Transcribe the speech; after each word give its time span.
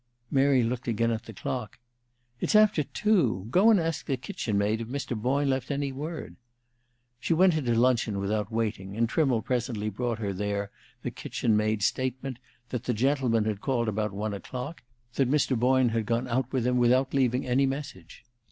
Mary 0.31 0.63
looked 0.63 0.87
again 0.87 1.11
at 1.11 1.25
the 1.25 1.31
clock. 1.31 1.77
"It's 2.39 2.55
after 2.55 2.81
two! 2.81 3.45
Go 3.51 3.69
and 3.69 3.79
ask 3.79 4.07
the 4.07 4.17
kitchen 4.17 4.57
maid 4.57 4.81
if 4.81 4.87
Mr. 4.87 5.15
Boyne 5.15 5.47
left 5.47 5.69
any 5.69 5.91
word." 5.91 6.37
She 7.19 7.35
went 7.35 7.53
into 7.55 7.75
luncheon 7.75 8.17
without 8.17 8.51
waiting, 8.51 8.97
and 8.97 9.07
Trimmle 9.07 9.43
presently 9.43 9.91
brought 9.91 10.17
her 10.17 10.33
there 10.33 10.71
the 11.03 11.11
kitchen 11.11 11.55
maid's 11.55 11.85
statement 11.85 12.39
that 12.69 12.85
the 12.85 12.95
gentleman 12.95 13.45
had 13.45 13.61
called 13.61 13.87
about 13.87 14.11
one 14.11 14.33
o'clock, 14.33 14.81
that 15.13 15.29
Mr. 15.29 15.55
Boyne 15.55 15.89
had 15.89 16.07
gone 16.07 16.27
out 16.27 16.51
with 16.51 16.65
him 16.65 16.77
without 16.77 17.13
leaving 17.13 17.45
any 17.45 17.67
message. 17.67 18.23